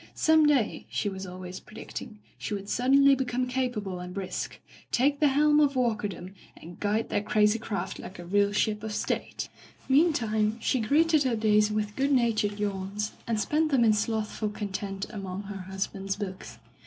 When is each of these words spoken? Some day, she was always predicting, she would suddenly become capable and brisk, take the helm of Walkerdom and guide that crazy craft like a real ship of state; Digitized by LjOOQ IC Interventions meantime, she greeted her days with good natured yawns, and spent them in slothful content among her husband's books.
Some 0.15 0.47
day, 0.47 0.87
she 0.89 1.09
was 1.09 1.27
always 1.27 1.59
predicting, 1.59 2.17
she 2.39 2.55
would 2.55 2.69
suddenly 2.69 3.13
become 3.13 3.45
capable 3.45 3.99
and 3.99 4.15
brisk, 4.15 4.59
take 4.91 5.19
the 5.19 5.27
helm 5.27 5.59
of 5.59 5.75
Walkerdom 5.75 6.33
and 6.57 6.79
guide 6.79 7.09
that 7.09 7.27
crazy 7.27 7.59
craft 7.59 7.99
like 7.99 8.17
a 8.17 8.25
real 8.25 8.51
ship 8.51 8.81
of 8.81 8.93
state; 8.95 9.11
Digitized 9.11 9.19
by 9.19 9.25
LjOOQ 9.25 9.29
IC 9.35 9.89
Interventions 10.07 10.43
meantime, 10.55 10.59
she 10.59 10.79
greeted 10.79 11.21
her 11.25 11.35
days 11.35 11.69
with 11.71 11.95
good 11.95 12.11
natured 12.11 12.59
yawns, 12.59 13.11
and 13.27 13.39
spent 13.39 13.69
them 13.69 13.83
in 13.85 13.93
slothful 13.93 14.49
content 14.49 15.05
among 15.11 15.43
her 15.43 15.69
husband's 15.71 16.15
books. 16.15 16.57